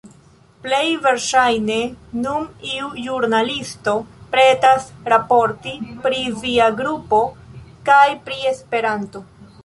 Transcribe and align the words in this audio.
Plej 0.61 0.85
verŝajne 1.01 1.75
nun 2.21 2.47
iu 2.69 2.87
ĵurnalisto 3.07 3.93
pretas 4.31 4.87
raporti 5.13 5.73
pri 6.05 6.23
via 6.45 6.71
grupo 6.79 7.19
kaj 7.91 8.07
pri 8.31 8.39
Esperanto. 8.53 9.23